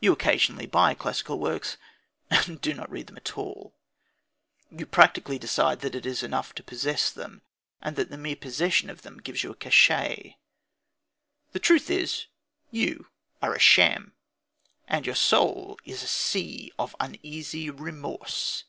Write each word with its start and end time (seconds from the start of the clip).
You 0.00 0.12
occasionally 0.12 0.66
buy 0.66 0.92
classical 0.92 1.38
works, 1.38 1.78
and 2.28 2.60
do 2.60 2.74
not 2.74 2.90
read 2.90 3.06
them 3.06 3.16
at 3.16 3.38
all; 3.38 3.74
you 4.70 4.84
practically 4.84 5.38
decide 5.38 5.80
that 5.80 5.94
it 5.94 6.04
is 6.04 6.22
enough 6.22 6.54
to 6.56 6.62
possess 6.62 7.10
them, 7.10 7.40
and 7.80 7.96
that 7.96 8.10
the 8.10 8.18
mere 8.18 8.36
possession 8.36 8.90
of 8.90 9.00
them 9.00 9.16
gives 9.16 9.42
you 9.42 9.52
a 9.52 9.56
cachet. 9.56 10.34
The 11.52 11.58
truth 11.58 11.88
is, 11.90 12.26
you 12.70 13.08
are 13.40 13.54
a 13.54 13.58
sham. 13.58 14.12
And 14.88 15.06
your 15.06 15.14
soul 15.14 15.78
is 15.86 16.02
a 16.02 16.06
sea 16.06 16.70
of 16.78 16.94
uneasy 17.00 17.70
remorse. 17.70 18.64